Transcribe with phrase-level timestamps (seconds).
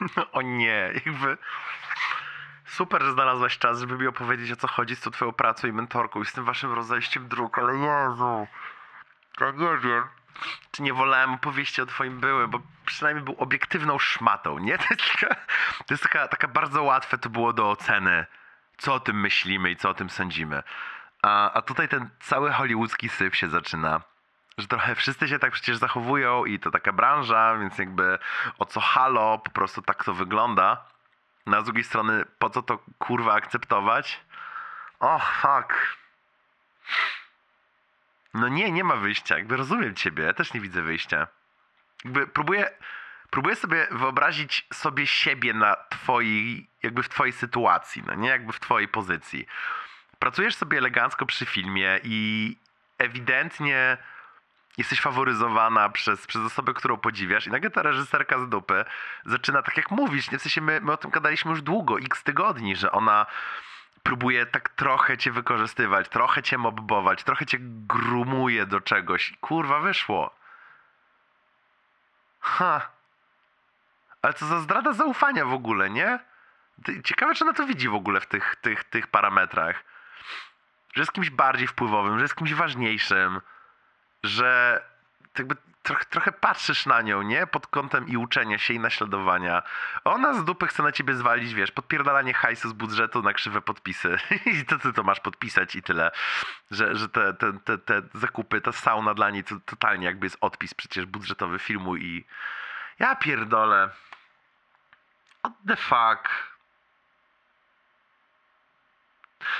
[0.32, 1.38] o nie, jakby...
[2.66, 5.72] Super, że znalazłaś czas, żeby mi opowiedzieć o co chodzi z tą twoją pracą i
[5.72, 8.46] mentorką i z tym waszym rozejściem dróg, ale Jezu...
[9.40, 10.04] Ja nie wiem.
[10.70, 14.78] Czy nie wolałem opowieści o twoim byłym, bo przynajmniej był obiektywną szmatą, nie?
[14.84, 15.34] To jest taka,
[15.86, 18.26] to jest taka, taka bardzo łatwe to było do oceny,
[18.78, 20.62] co o tym myślimy i co o tym sądzimy.
[21.22, 24.00] A, a tutaj ten cały hollywoodzki syf się zaczyna.
[24.58, 28.18] Że trochę wszyscy się tak przecież zachowują i to taka branża, więc jakby
[28.58, 30.84] o co halo, po prostu tak to wygląda.
[31.46, 34.20] No a z drugiej strony, po co to kurwa akceptować?
[35.00, 35.96] Och, fuck.
[38.34, 39.38] No nie, nie ma wyjścia.
[39.38, 41.26] Jakby rozumiem ciebie, ja też nie widzę wyjścia.
[42.04, 42.70] Jakby próbuję,
[43.30, 48.60] próbuję sobie wyobrazić sobie siebie na twojej, jakby w twojej sytuacji, no nie jakby w
[48.60, 49.46] twojej pozycji.
[50.18, 52.56] Pracujesz sobie elegancko przy filmie i
[52.98, 53.98] ewidentnie
[54.76, 58.84] jesteś faworyzowana przez, przez osobę, którą podziwiasz i nagle ta reżyserka z dupy
[59.24, 60.38] zaczyna tak jak mówić, nie?
[60.38, 63.26] w sensie my, my o tym gadaliśmy już długo, x tygodni, że ona
[64.02, 69.34] próbuje tak trochę cię wykorzystywać, trochę cię mobbować, trochę cię grumuje do czegoś.
[69.40, 70.34] Kurwa, wyszło.
[72.40, 72.90] Ha.
[74.22, 76.18] Ale co za zdrada zaufania w ogóle, nie?
[77.04, 79.84] Ciekawe, czy ona to widzi w ogóle w tych, tych, tych parametrach.
[80.94, 83.40] Że jest kimś bardziej wpływowym, że jest kimś ważniejszym,
[84.26, 84.82] że
[85.38, 87.46] jakby trochę, trochę patrzysz na nią, nie?
[87.46, 89.62] Pod kątem i uczenia się i naśladowania.
[90.04, 94.18] Ona z dupy chce na ciebie zwalić, wiesz, podpierdalanie hajsu z budżetu na krzywe podpisy.
[94.60, 96.10] I to ty to masz podpisać i tyle.
[96.70, 100.38] Że, że te, te, te, te zakupy, ta sauna dla niej to totalnie jakby jest
[100.40, 102.24] odpis przecież budżetowy filmu i
[102.98, 103.90] ja pierdolę.
[105.38, 106.28] What the fuck?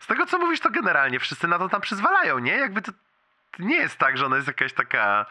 [0.00, 2.52] Z tego co mówisz, to generalnie wszyscy na to tam przyzwalają, nie?
[2.52, 2.92] Jakby to
[3.58, 5.26] nie jest tak, że ona jest jakaś taka.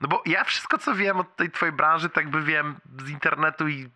[0.00, 3.68] No bo ja wszystko co wiem od tej twojej branży, tak jakby wiem z internetu
[3.68, 3.90] i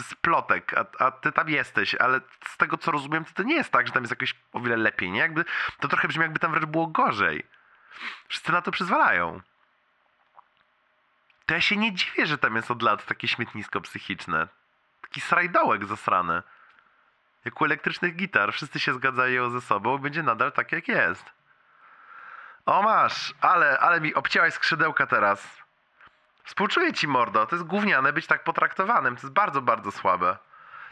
[0.00, 3.54] z plotek, a, a ty tam jesteś, ale z tego co rozumiem, to, to nie
[3.54, 5.20] jest tak, że tam jest jakoś o wiele lepiej, nie?
[5.20, 5.44] Jakby,
[5.80, 7.44] to trochę brzmi jakby tam wręcz było gorzej.
[8.28, 9.40] Wszyscy na to przyzwalają.
[11.46, 14.48] To ja się nie dziwię, że tam jest od lat takie śmietnisko psychiczne.
[15.00, 16.42] Taki srajdołek zasrany.
[17.44, 18.52] Jak u elektrycznych gitar.
[18.52, 21.35] Wszyscy się zgadzają ze sobą, będzie nadal tak jak jest.
[22.66, 25.48] O masz, ale, ale mi obcięłaś skrzydełka teraz.
[26.44, 27.46] Współczuję ci, mordo.
[27.46, 29.16] To jest gówniane być tak potraktowanym.
[29.16, 30.36] To jest bardzo, bardzo słabe.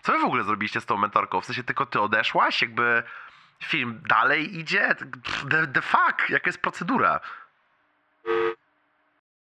[0.03, 1.41] Co wy w ogóle zrobiliście z tą mentorką?
[1.41, 2.63] W sensie tylko ty odeszłaś?
[2.63, 3.03] Jakby
[3.65, 4.95] film dalej idzie?
[5.51, 6.31] The, the fuck?
[6.31, 7.21] Jaka jest procedura?